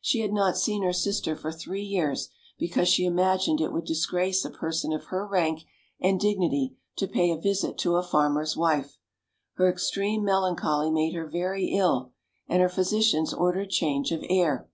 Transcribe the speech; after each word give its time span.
She 0.00 0.20
had 0.20 0.32
not 0.32 0.56
seen 0.56 0.82
her 0.84 0.92
sister 0.94 1.36
for 1.36 1.52
three 1.52 1.82
years, 1.82 2.30
because 2.58 2.88
she 2.88 3.04
imagined 3.04 3.60
it 3.60 3.74
would 3.74 3.84
disgrace 3.84 4.42
a 4.42 4.48
person 4.50 4.90
of 4.90 5.08
her 5.08 5.26
rank 5.26 5.64
and 6.00 6.18
dig 6.18 6.38
nity 6.38 6.76
to 6.96 7.06
pay 7.06 7.30
a 7.30 7.36
visit 7.36 7.76
to 7.80 7.96
a 7.96 8.02
farmer's 8.02 8.56
wife. 8.56 8.96
Her 9.56 9.68
extreme 9.70 10.24
mel 10.24 10.44
ancholy 10.44 10.90
made 10.90 11.12
her 11.12 11.28
very 11.28 11.66
ill, 11.72 12.12
and 12.48 12.62
her 12.62 12.70
physicians 12.70 13.34
ordered 13.34 13.68
change 13.68 14.12
of 14.12 14.24
air. 14.30 14.66